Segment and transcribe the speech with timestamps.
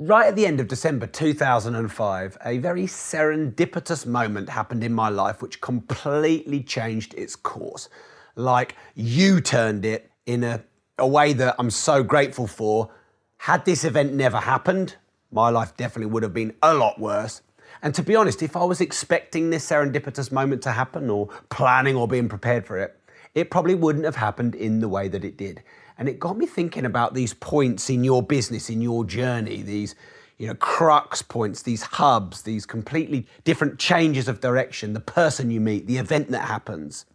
[0.00, 5.40] Right at the end of December 2005, a very serendipitous moment happened in my life
[5.40, 7.88] which completely changed its course.
[8.34, 10.64] Like you turned it in a,
[10.98, 12.90] a way that I'm so grateful for.
[13.36, 14.96] Had this event never happened,
[15.30, 17.42] my life definitely would have been a lot worse.
[17.80, 21.94] And to be honest, if I was expecting this serendipitous moment to happen or planning
[21.94, 22.98] or being prepared for it,
[23.36, 25.62] it probably wouldn't have happened in the way that it did.
[25.96, 29.94] And it got me thinking about these points in your business, in your journey, these
[30.38, 35.60] you know, crux points, these hubs, these completely different changes of direction, the person you
[35.60, 37.06] meet, the event that happens.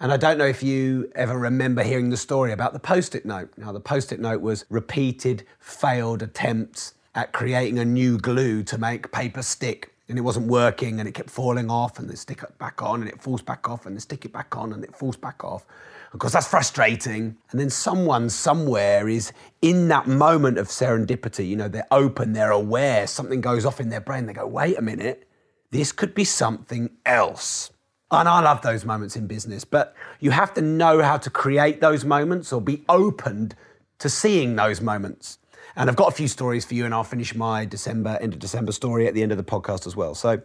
[0.00, 3.24] And I don't know if you ever remember hearing the story about the post it
[3.24, 3.50] note.
[3.56, 8.78] Now, the post it note was repeated failed attempts at creating a new glue to
[8.78, 9.92] make paper stick.
[10.08, 13.00] And it wasn't working and it kept falling off and they stick it back on
[13.00, 15.42] and it falls back off and they stick it back on and it falls back
[15.42, 15.66] off.
[16.16, 17.36] Of course, that's frustrating.
[17.50, 21.46] And then someone somewhere is in that moment of serendipity.
[21.46, 24.24] You know, they're open, they're aware, something goes off in their brain.
[24.24, 25.28] They go, wait a minute,
[25.72, 27.70] this could be something else.
[28.10, 31.82] And I love those moments in business, but you have to know how to create
[31.82, 33.54] those moments or be opened
[33.98, 35.38] to seeing those moments.
[35.76, 38.38] And I've got a few stories for you, and I'll finish my December, end of
[38.38, 40.14] December story at the end of the podcast as well.
[40.14, 40.40] So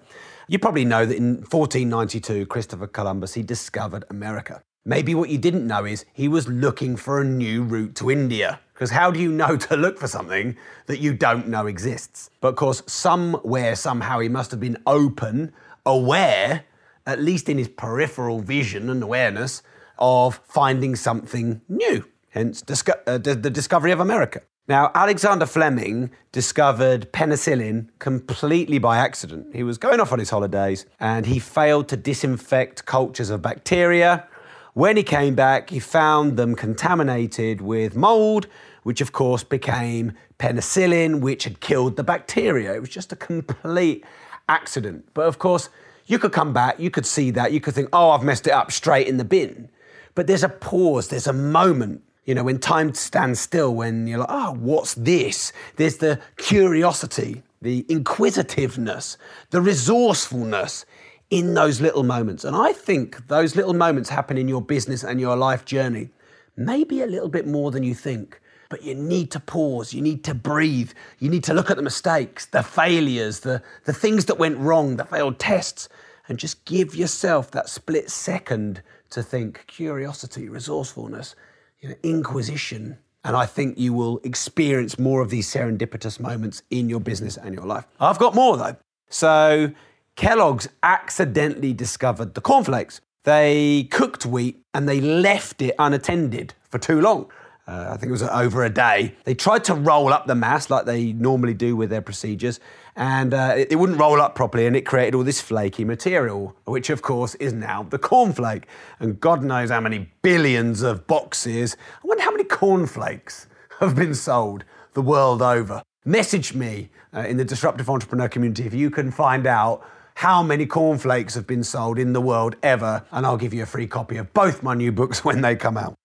[0.49, 4.61] you probably know that in 1492, Christopher Columbus, he discovered America.
[4.83, 8.59] Maybe what you didn't know is he was looking for a new route to India.
[8.73, 12.31] Because how do you know to look for something that you don't know exists?
[12.39, 15.53] But of course, somewhere, somehow, he must have been open,
[15.85, 16.65] aware,
[17.05, 19.61] at least in his peripheral vision and awareness,
[19.99, 22.05] of finding something new.
[22.29, 24.41] Hence, disco- uh, the discovery of America.
[24.67, 29.55] Now, Alexander Fleming discovered penicillin completely by accident.
[29.55, 34.27] He was going off on his holidays and he failed to disinfect cultures of bacteria
[34.73, 38.47] when he came back, he found them contaminated with mold,
[38.83, 42.73] which of course became penicillin, which had killed the bacteria.
[42.73, 44.03] It was just a complete
[44.47, 45.09] accident.
[45.13, 45.69] But of course,
[46.07, 48.51] you could come back, you could see that, you could think, oh, I've messed it
[48.51, 49.69] up straight in the bin.
[50.15, 54.19] But there's a pause, there's a moment, you know, when time stands still, when you're
[54.19, 55.53] like, oh, what's this?
[55.77, 59.17] There's the curiosity, the inquisitiveness,
[59.51, 60.85] the resourcefulness
[61.31, 62.43] in those little moments.
[62.43, 66.09] And I think those little moments happen in your business and your life journey,
[66.55, 68.39] maybe a little bit more than you think.
[68.69, 71.83] But you need to pause, you need to breathe, you need to look at the
[71.83, 75.89] mistakes, the failures, the, the things that went wrong, the failed tests,
[76.27, 81.35] and just give yourself that split second to think curiosity, resourcefulness,
[81.79, 82.97] you know, inquisition.
[83.25, 87.53] And I think you will experience more of these serendipitous moments in your business and
[87.53, 87.85] your life.
[87.99, 88.77] I've got more though.
[89.09, 89.73] So
[90.15, 93.01] Kellogg's accidentally discovered the cornflakes.
[93.23, 97.31] They cooked wheat and they left it unattended for too long.
[97.67, 99.15] Uh, I think it was over a day.
[99.23, 102.59] They tried to roll up the mass like they normally do with their procedures,
[102.95, 106.55] and uh, it, it, wouldn't roll up properly, and it created all this flaky material,
[106.65, 108.63] which of course is now the cornflake.
[108.99, 111.77] And God knows how many billions of boxes.
[112.03, 113.47] I wonder how many cornflakes
[113.79, 115.83] have been sold the world over.
[116.03, 120.65] Message me uh, in the disruptive entrepreneur community if you can find out how many
[120.65, 124.17] cornflakes have been sold in the world ever, and I'll give you a free copy
[124.17, 125.95] of both my new books when they come out.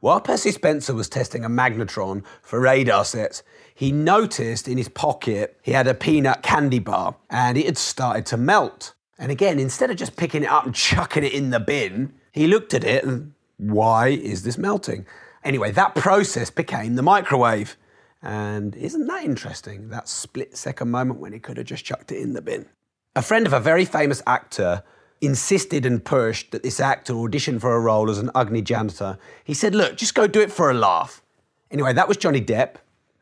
[0.00, 5.58] While Percy Spencer was testing a magnetron for radar sets, he noticed in his pocket
[5.62, 8.94] he had a peanut candy bar and it had started to melt.
[9.16, 12.48] And again, instead of just picking it up and chucking it in the bin, he
[12.48, 15.06] looked at it and why is this melting?
[15.44, 17.76] Anyway, that process became the microwave.
[18.20, 19.88] And isn't that interesting?
[19.90, 22.66] That split second moment when he could have just chucked it in the bin.
[23.14, 24.82] A friend of a very famous actor
[25.20, 29.18] insisted and pushed that this actor audition for a role as an ugly janitor.
[29.44, 31.22] He said, Look, just go do it for a laugh.
[31.70, 32.76] Anyway, that was Johnny Depp,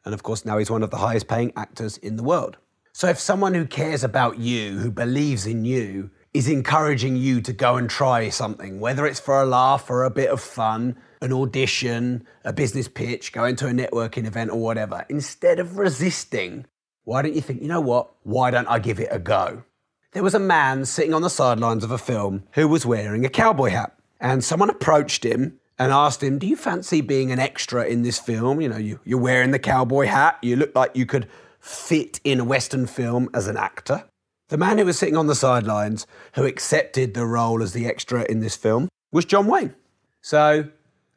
[0.04, 2.56] and of course, now he's one of the highest paying actors in the world.
[2.92, 7.52] So if someone who cares about you, who believes in you, is encouraging you to
[7.52, 11.32] go and try something, whether it's for a laugh or a bit of fun, an
[11.32, 16.64] audition, a business pitch, going to a networking event or whatever, instead of resisting,
[17.02, 18.12] why don't you think, you know what?
[18.22, 19.64] Why don't I give it a go?
[20.12, 23.28] There was a man sitting on the sidelines of a film who was wearing a
[23.28, 23.96] cowboy hat.
[24.20, 28.18] And someone approached him and asked him, Do you fancy being an extra in this
[28.18, 28.60] film?
[28.60, 31.28] You know, you, you're wearing the cowboy hat, you look like you could
[31.60, 34.04] fit in a Western film as an actor.
[34.48, 38.24] The man who was sitting on the sidelines, who accepted the role as the extra
[38.28, 39.74] in this film, was John Wayne.
[40.22, 40.68] So,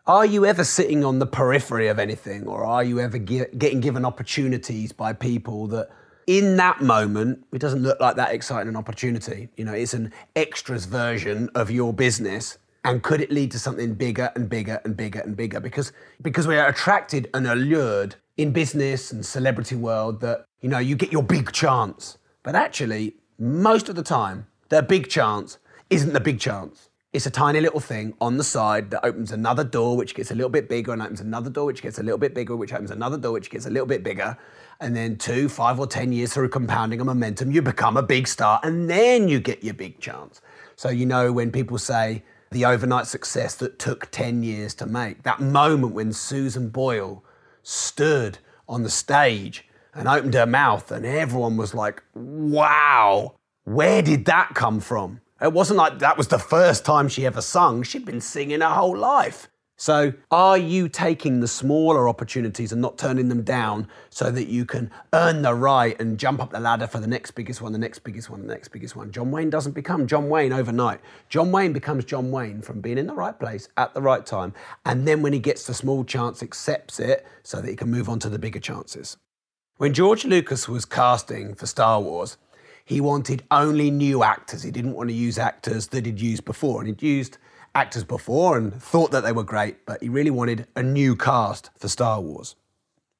[0.05, 3.79] are you ever sitting on the periphery of anything, or are you ever ge- getting
[3.79, 5.89] given opportunities by people that,
[6.27, 9.49] in that moment, it doesn't look like that exciting an opportunity?
[9.57, 12.57] You know, it's an extras version of your business.
[12.85, 15.59] And could it lead to something bigger and bigger and bigger and bigger?
[15.59, 20.79] Because, because we are attracted and allured in business and celebrity world that, you know,
[20.79, 22.17] you get your big chance.
[22.43, 25.59] But actually, most of the time, the big chance
[25.89, 26.89] isn't the big chance.
[27.13, 30.35] It's a tiny little thing on the side that opens another door, which gets a
[30.35, 32.89] little bit bigger, and opens another door, which gets a little bit bigger, which opens
[32.89, 34.35] another door, which gets a little bit bigger.
[34.83, 38.27] And then two, five, or 10 years through compounding a momentum, you become a big
[38.27, 40.41] star, and then you get your big chance.
[40.75, 42.21] So, you know, when people say
[42.51, 47.23] the overnight success that took 10 years to make, that moment when Susan Boyle
[47.61, 54.25] stood on the stage and opened her mouth, and everyone was like, wow, where did
[54.25, 55.21] that come from?
[55.41, 57.83] It wasn't like that was the first time she ever sung.
[57.83, 59.47] She'd been singing her whole life.
[59.75, 64.65] So, are you taking the smaller opportunities and not turning them down so that you
[64.65, 67.79] can earn the right and jump up the ladder for the next biggest one, the
[67.79, 69.11] next biggest one, the next biggest one?
[69.11, 71.01] John Wayne doesn't become John Wayne overnight.
[71.27, 74.53] John Wayne becomes John Wayne from being in the right place at the right time.
[74.85, 78.09] And then when he gets the small chance, accepts it so that he can move
[78.09, 79.17] on to the bigger chances.
[79.77, 82.37] When George Lucas was casting for Star Wars,
[82.85, 84.61] he wanted only new actors.
[84.61, 86.79] He didn't want to use actors that he'd used before.
[86.81, 87.37] And he'd used
[87.75, 91.69] actors before and thought that they were great, but he really wanted a new cast
[91.77, 92.55] for Star Wars.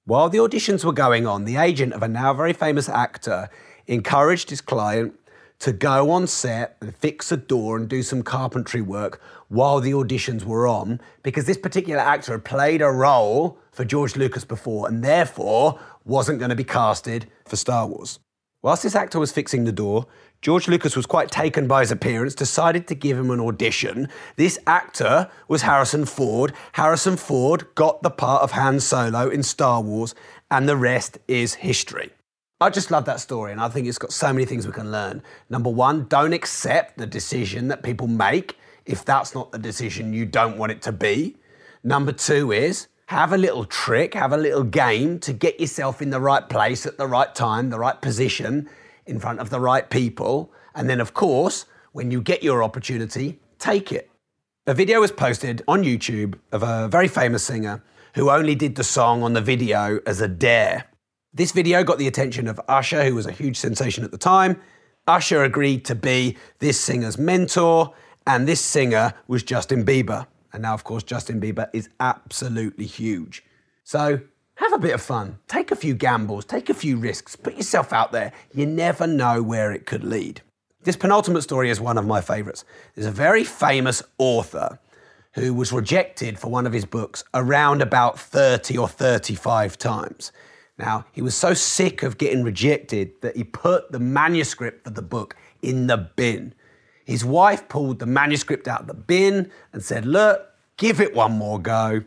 [0.06, 3.50] While the auditions were going on, the agent of a now very famous actor
[3.88, 5.14] encouraged his client
[5.60, 9.92] to go on set and fix a door and do some carpentry work while the
[9.92, 14.90] auditions were on because this particular actor had played a role for George Lucas before
[14.90, 18.20] and therefore wasn't going to be casted for Star Wars.
[18.62, 20.06] Whilst this actor was fixing the door,
[20.44, 24.10] George Lucas was quite taken by his appearance, decided to give him an audition.
[24.36, 26.52] This actor was Harrison Ford.
[26.74, 30.14] Harrison Ford got the part of Han Solo in Star Wars,
[30.52, 32.10] and the rest is history.
[32.60, 34.92] I just love that story, and I think it's got so many things we can
[34.92, 35.24] learn.
[35.50, 40.26] Number one, don't accept the decision that people make if that's not the decision you
[40.26, 41.38] don't want it to be.
[41.86, 46.10] Number two is have a little trick, have a little game to get yourself in
[46.10, 48.70] the right place at the right time, the right position
[49.06, 50.52] in front of the right people.
[50.76, 54.10] And then, of course, when you get your opportunity, take it.
[54.66, 57.84] A video was posted on YouTube of a very famous singer
[58.16, 60.86] who only did the song on the video as a dare.
[61.34, 64.62] This video got the attention of Usher, who was a huge sensation at the time.
[65.08, 67.94] Usher agreed to be this singer's mentor,
[68.26, 70.28] and this singer was Justin Bieber.
[70.54, 73.44] And now, of course, Justin Bieber is absolutely huge.
[73.84, 74.22] So
[74.64, 77.92] have a bit of fun, take a few gambles, take a few risks, put yourself
[77.92, 78.32] out there.
[78.54, 80.42] You never know where it could lead.
[80.84, 82.66] This penultimate story is one of my favorites.
[82.96, 84.80] There's a very famous author
[85.34, 90.32] who was rejected for one of his books around about 30 or 35 times.
[90.78, 95.02] Now, he was so sick of getting rejected that he put the manuscript for the
[95.02, 96.54] book in the bin.
[97.06, 101.34] His wife pulled the manuscript out of the bin and said, Look, give it one
[101.34, 102.04] more go.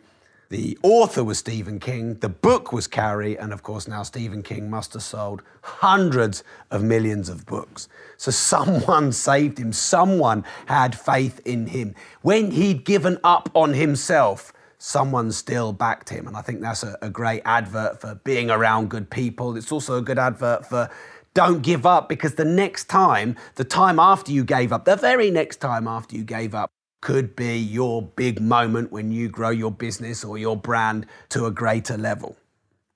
[0.48, 4.70] The author was Stephen King, the book was Carrie, and of course, now Stephen King
[4.70, 7.88] must have sold hundreds of millions of books.
[8.16, 11.96] So someone saved him, someone had faith in him.
[12.22, 16.28] When he'd given up on himself, someone still backed him.
[16.28, 19.56] And I think that's a, a great advert for being around good people.
[19.56, 20.90] It's also a good advert for
[21.34, 25.30] don't give up because the next time, the time after you gave up, the very
[25.30, 29.70] next time after you gave up, could be your big moment when you grow your
[29.70, 32.36] business or your brand to a greater level.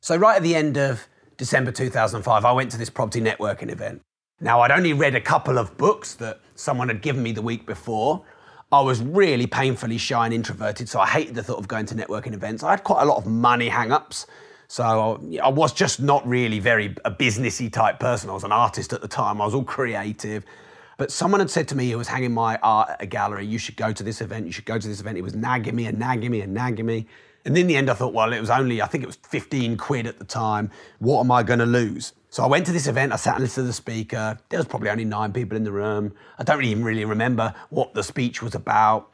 [0.01, 4.03] So, right at the end of December 2005, I went to this property networking event.
[4.41, 7.67] Now, I'd only read a couple of books that someone had given me the week
[7.67, 8.25] before.
[8.73, 11.95] I was really painfully shy and introverted, so I hated the thought of going to
[11.95, 12.63] networking events.
[12.63, 14.27] I had quite a lot of money hang ups,
[14.69, 18.31] so I was just not really very a businessy type person.
[18.31, 20.45] I was an artist at the time, I was all creative.
[21.01, 23.57] But someone had said to me who was hanging my art at a gallery, you
[23.57, 25.17] should go to this event, you should go to this event.
[25.17, 27.07] It was nagging me and nagging me and nagging me.
[27.47, 29.79] And in the end, I thought, well, it was only, I think it was 15
[29.79, 30.71] quid at the time.
[30.99, 32.13] What am I going to lose?
[32.29, 34.39] So I went to this event, I sat and listened to the speaker.
[34.51, 36.13] There was probably only nine people in the room.
[36.39, 39.11] I don't even really remember what the speech was about.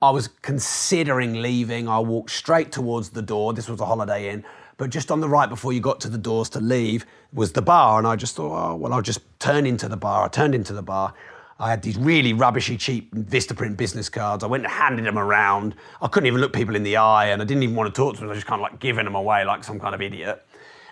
[0.00, 1.88] I was considering leaving.
[1.88, 3.52] I walked straight towards the door.
[3.52, 4.44] This was a Holiday Inn.
[4.78, 7.62] But just on the right before you got to the doors to leave was the
[7.62, 7.98] bar.
[7.98, 10.24] And I just thought, oh, well, I'll just turn into the bar.
[10.24, 11.14] I turned into the bar.
[11.58, 14.44] I had these really rubbishy, cheap Vistaprint business cards.
[14.44, 15.74] I went and handed them around.
[16.02, 18.14] I couldn't even look people in the eye and I didn't even want to talk
[18.14, 18.28] to them.
[18.28, 20.44] I was just kind of like giving them away like some kind of idiot.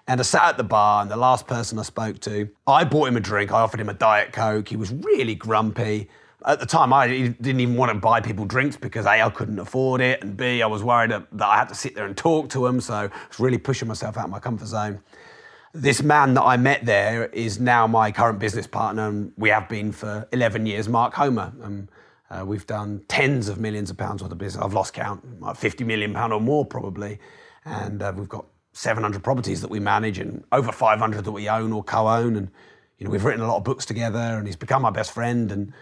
[0.07, 3.09] And I sat at the bar, and the last person I spoke to, I bought
[3.09, 3.53] him a drink.
[3.53, 4.69] I offered him a Diet Coke.
[4.69, 6.11] He was really grumpy.
[6.47, 9.59] At the time, I didn't even want to buy people drinks because A, I couldn't
[9.59, 12.51] afford it, and B, I was worried that I had to sit there and talk
[12.51, 12.83] to them.
[12.83, 15.01] So I was really pushing myself out of my comfort zone.
[15.73, 19.71] This man that I met there is now my current business partner, and we have
[19.71, 21.53] been for 11 years, Mark Homer.
[21.63, 21.89] Um,
[22.31, 24.63] uh, we've done tens of millions of pounds worth of business.
[24.63, 25.25] I've lost count,
[25.57, 27.19] 50 million pound or more probably.
[27.65, 31.73] And uh, we've got 700 properties that we manage and over 500 that we own
[31.73, 32.37] or co-own.
[32.37, 32.51] And
[32.99, 35.51] you know, we've written a lot of books together, and he's become my best friend.
[35.51, 35.73] And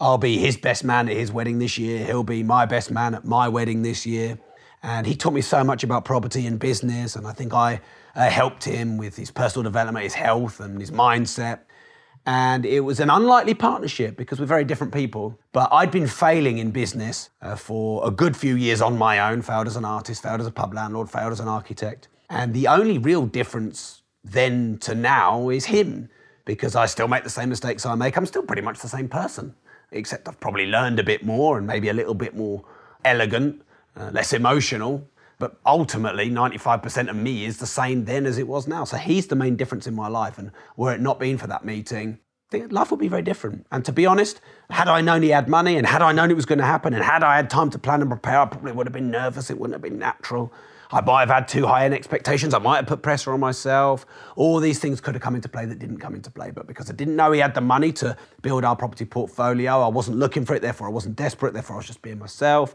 [0.00, 2.04] I'll be his best man at his wedding this year.
[2.04, 4.38] He'll be my best man at my wedding this year.
[4.80, 7.16] And he taught me so much about property and business.
[7.16, 7.80] And I think I
[8.14, 11.60] uh, helped him with his personal development, his health, and his mindset.
[12.26, 15.36] And it was an unlikely partnership because we're very different people.
[15.50, 19.42] But I'd been failing in business uh, for a good few years on my own,
[19.42, 22.06] failed as an artist, failed as a pub landlord, failed as an architect.
[22.30, 26.08] And the only real difference then to now is him
[26.44, 28.16] because I still make the same mistakes I make.
[28.16, 29.56] I'm still pretty much the same person
[29.92, 32.64] except I've probably learned a bit more and maybe a little bit more
[33.04, 33.62] elegant,
[33.96, 35.08] uh, less emotional.
[35.38, 38.84] But ultimately, 95% of me is the same then as it was now.
[38.84, 40.36] So he's the main difference in my life.
[40.36, 42.18] And were it not been for that meeting,
[42.70, 43.66] life would be very different.
[43.70, 44.40] And to be honest,
[44.70, 46.92] had I known he had money and had I known it was going to happen
[46.92, 49.50] and had I had time to plan and prepare, I probably would have been nervous.
[49.50, 50.52] It wouldn't have been natural.
[50.90, 52.54] I might have had too high end expectations.
[52.54, 54.06] I might have put pressure on myself.
[54.36, 56.50] All these things could have come into play that didn't come into play.
[56.50, 59.88] But because I didn't know he had the money to build our property portfolio, I
[59.88, 62.74] wasn't looking for it, therefore I wasn't desperate, therefore I was just being myself.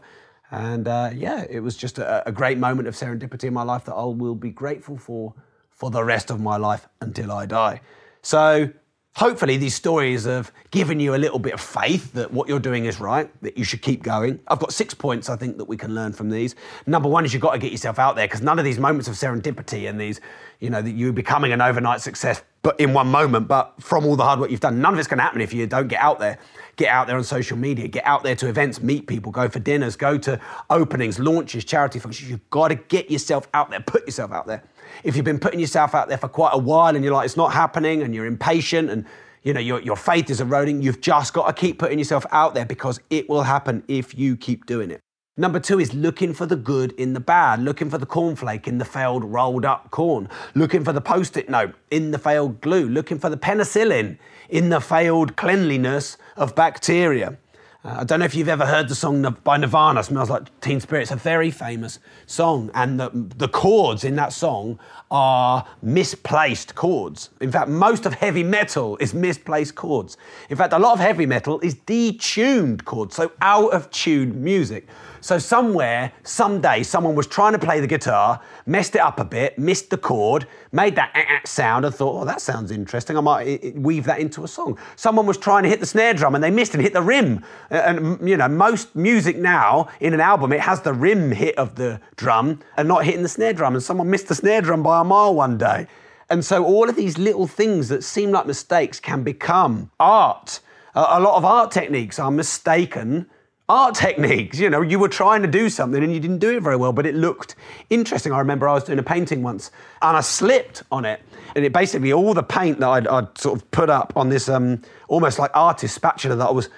[0.50, 3.84] And uh, yeah, it was just a, a great moment of serendipity in my life
[3.86, 5.34] that I will be grateful for
[5.70, 7.80] for the rest of my life until I die.
[8.22, 8.70] So
[9.16, 12.84] hopefully these stories have given you a little bit of faith that what you're doing
[12.84, 14.40] is right, that you should keep going.
[14.48, 16.56] I've got six points I think that we can learn from these.
[16.86, 19.06] Number one is you've got to get yourself out there because none of these moments
[19.06, 20.20] of serendipity and these,
[20.58, 24.16] you know, that you becoming an overnight success, but in one moment, but from all
[24.16, 26.00] the hard work you've done, none of it's going to happen if you don't get
[26.00, 26.38] out there.
[26.76, 29.60] Get out there on social media, get out there to events, meet people, go for
[29.60, 30.40] dinners, go to
[30.70, 32.28] openings, launches, charity functions.
[32.28, 34.64] You've got to get yourself out there, put yourself out there
[35.02, 37.36] if you've been putting yourself out there for quite a while and you're like, it's
[37.36, 39.04] not happening and you're impatient and
[39.42, 42.54] you know your, your faith is eroding, you've just got to keep putting yourself out
[42.54, 45.00] there because it will happen if you keep doing it.
[45.36, 48.78] Number two is looking for the good in the bad, looking for the cornflake in
[48.78, 52.88] the failed rolled up corn, looking for the post it note in the failed glue,
[52.88, 54.16] looking for the penicillin
[54.48, 57.36] in the failed cleanliness of bacteria.
[57.84, 60.80] Uh, I don't know if you've ever heard the song by Nirvana, Smells Like Teen
[60.80, 61.02] Spirit.
[61.02, 64.78] It's a very famous song, and the, the chords in that song
[65.10, 67.28] are misplaced chords.
[67.42, 70.16] In fact, most of heavy metal is misplaced chords.
[70.48, 74.86] In fact, a lot of heavy metal is detuned chords, so out of tune music.
[75.24, 79.58] So somewhere, someday, someone was trying to play the guitar, messed it up a bit,
[79.58, 83.16] missed the chord, made that eh, eh sound, and thought, oh, that sounds interesting.
[83.16, 84.78] I might weave that into a song.
[84.96, 87.42] Someone was trying to hit the snare drum and they missed and hit the rim.
[87.70, 91.76] And you know, most music now in an album, it has the rim hit of
[91.76, 93.72] the drum and not hitting the snare drum.
[93.72, 95.86] And someone missed the snare drum by a mile one day.
[96.28, 100.60] And so all of these little things that seem like mistakes can become art.
[100.94, 103.30] A lot of art techniques are mistaken
[103.68, 104.58] art techniques.
[104.58, 106.92] You know, you were trying to do something and you didn't do it very well,
[106.92, 107.56] but it looked
[107.90, 108.32] interesting.
[108.32, 109.70] I remember I was doing a painting once
[110.02, 111.20] and I slipped on it.
[111.56, 114.48] And it basically, all the paint that I'd, I'd sort of put up on this
[114.48, 116.68] um, almost like artist spatula that I was,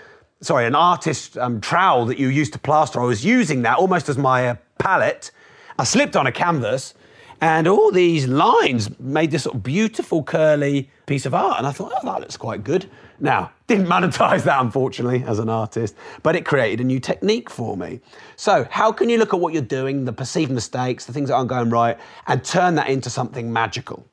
[0.42, 4.08] sorry, an artist um, trowel that you used to plaster, I was using that almost
[4.08, 5.30] as my uh, palette.
[5.78, 6.94] I slipped on a canvas
[7.40, 11.58] and all these lines made this sort of beautiful curly piece of art.
[11.58, 12.88] And I thought, oh, that looks quite good.
[13.20, 17.76] Now, didn't monetize that, unfortunately, as an artist, but it created a new technique for
[17.76, 18.00] me.
[18.36, 21.34] So, how can you look at what you're doing, the perceived mistakes, the things that
[21.34, 24.06] aren't going right, and turn that into something magical?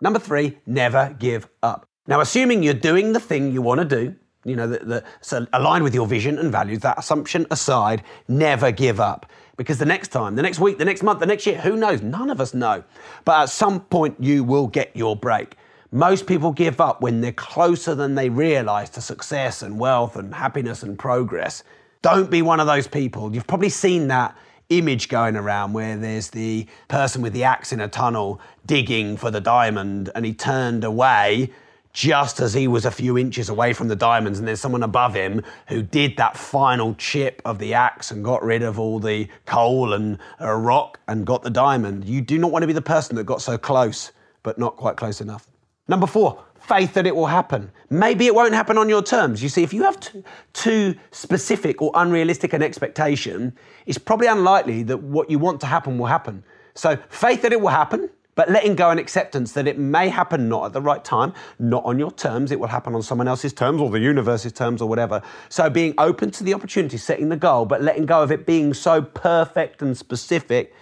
[0.00, 1.86] Number three, never give up.
[2.06, 5.84] Now, assuming you're doing the thing you want to do, you know, that, that aligned
[5.84, 9.26] with your vision and values, that assumption aside, never give up.
[9.56, 12.02] Because the next time, the next week, the next month, the next year, who knows?
[12.02, 12.82] None of us know.
[13.24, 15.56] But at some point, you will get your break.
[15.92, 20.34] Most people give up when they're closer than they realize to success and wealth and
[20.34, 21.64] happiness and progress.
[22.02, 23.34] Don't be one of those people.
[23.34, 24.36] You've probably seen that
[24.70, 29.30] image going around where there's the person with the axe in a tunnel digging for
[29.30, 31.50] the diamond and he turned away
[31.92, 35.14] just as he was a few inches away from the diamonds, and there's someone above
[35.14, 39.28] him who did that final chip of the axe and got rid of all the
[39.46, 42.04] coal and a rock and got the diamond.
[42.04, 44.96] You do not want to be the person that got so close, but not quite
[44.96, 45.46] close enough.
[45.88, 47.72] Number four, faith that it will happen.
[47.88, 49.42] Maybe it won't happen on your terms.
[49.42, 53.56] You see, if you have too, too specific or unrealistic an expectation,
[53.86, 56.44] it's probably unlikely that what you want to happen will happen.
[56.74, 58.08] So, faith that it will happen,
[58.40, 61.84] but letting go and acceptance that it may happen not at the right time, not
[61.84, 64.88] on your terms, it will happen on someone else's terms or the universe's terms or
[64.88, 65.20] whatever.
[65.50, 68.72] So being open to the opportunity, setting the goal, but letting go of it being
[68.72, 70.72] so perfect and specific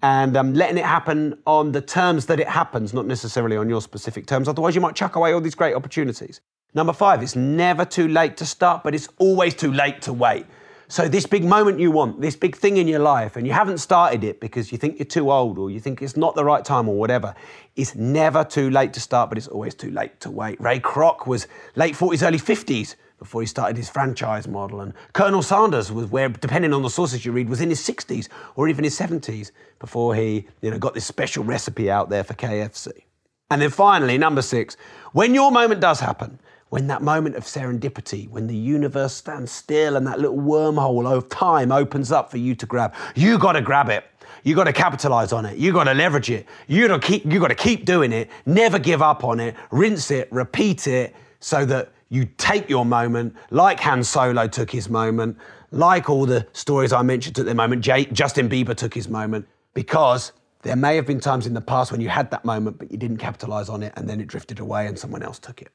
[0.00, 3.82] and um, letting it happen on the terms that it happens, not necessarily on your
[3.82, 4.46] specific terms.
[4.46, 6.40] Otherwise, you might chuck away all these great opportunities.
[6.72, 10.46] Number five, it's never too late to start, but it's always too late to wait.
[10.90, 13.76] So, this big moment you want, this big thing in your life, and you haven't
[13.76, 16.64] started it because you think you're too old or you think it's not the right
[16.64, 17.34] time or whatever,
[17.76, 20.58] it's never too late to start, but it's always too late to wait.
[20.58, 24.80] Ray Kroc was late 40s, early 50s before he started his franchise model.
[24.80, 28.28] And Colonel Sanders was where, depending on the sources you read, was in his 60s
[28.56, 32.32] or even his 70s before he you know, got this special recipe out there for
[32.32, 32.92] KFC.
[33.50, 34.78] And then finally, number six,
[35.12, 36.38] when your moment does happen,
[36.70, 41.28] when that moment of serendipity, when the universe stands still and that little wormhole of
[41.28, 44.04] time opens up for you to grab, you got to grab it.
[44.44, 45.58] You got to capitalize on it.
[45.58, 46.46] You got to leverage it.
[46.68, 47.24] You got to keep.
[47.30, 48.30] You got to keep doing it.
[48.46, 49.56] Never give up on it.
[49.70, 50.30] Rinse it.
[50.30, 55.36] Repeat it, so that you take your moment, like Han Solo took his moment,
[55.70, 57.82] like all the stories I mentioned at the moment.
[57.82, 60.32] J- Justin Bieber took his moment because
[60.62, 62.96] there may have been times in the past when you had that moment, but you
[62.96, 65.70] didn't capitalize on it, and then it drifted away, and someone else took it.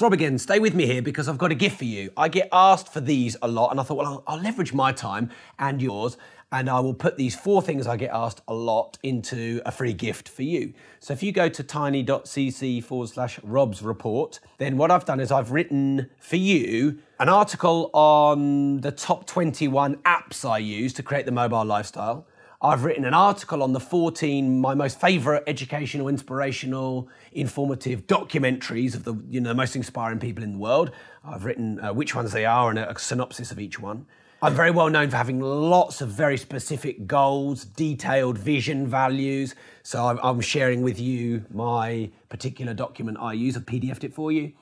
[0.00, 2.10] Rob again, stay with me here because I've got a gift for you.
[2.16, 4.90] I get asked for these a lot, and I thought, well, I'll, I'll, leverage my
[4.90, 6.16] time and yours,
[6.50, 9.92] and I will put these four things I get asked a lot into a free
[9.92, 10.74] gift for you.
[10.98, 15.30] So if you go to tiny.cc forward slash Rob's report, then what I've done is
[15.30, 21.24] I've written for you an article on the top 21 apps I use to create
[21.24, 22.26] the mobile lifestyle.
[22.64, 29.04] I've written an article on the 14 my most favorite educational, inspirational, informative documentaries of
[29.04, 30.90] the you know the most inspiring people in the world.
[31.22, 34.06] I've written uh, which ones they are and a, a synopsis of each one.
[34.40, 39.54] I'm very well known for having lots of very specific goals, detailed vision, values.
[39.82, 43.58] So I'm, I'm sharing with you my particular document I use.
[43.58, 44.54] I've PDFed it for you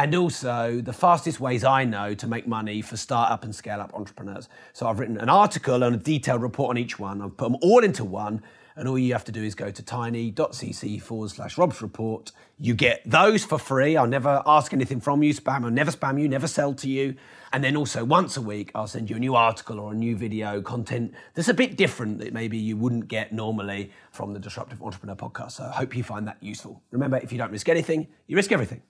[0.00, 3.92] and also the fastest ways I know to make money for startup and scale up
[3.92, 4.48] entrepreneurs.
[4.72, 7.20] So I've written an article and a detailed report on each one.
[7.20, 8.42] I've put them all into one,
[8.76, 12.32] and all you have to do is go to tiny.cc forward slash Rob's report.
[12.58, 13.94] You get those for free.
[13.94, 15.64] I'll never ask anything from you, spam.
[15.64, 17.14] I'll never spam you, never sell to you.
[17.52, 20.16] And then also once a week, I'll send you a new article or a new
[20.16, 24.82] video content that's a bit different that maybe you wouldn't get normally from the Disruptive
[24.82, 25.52] Entrepreneur podcast.
[25.52, 26.80] So I hope you find that useful.
[26.90, 28.80] Remember, if you don't risk anything, you risk everything.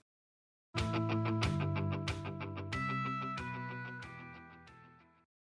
[0.76, 1.49] Música